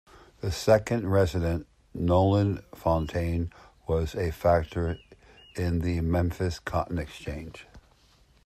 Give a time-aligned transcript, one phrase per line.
[0.39, 3.53] The second resident, Noland Fontaine,
[3.85, 4.97] was a factor
[5.55, 7.67] in the Memphis Cotton Exchange.